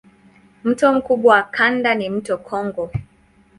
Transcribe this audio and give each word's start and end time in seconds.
Mto 0.63 0.93
mkubwa 0.93 1.35
wa 1.35 1.43
kanda 1.43 1.95
ni 1.95 2.09
mto 2.09 2.37
Kongo. 2.37 2.91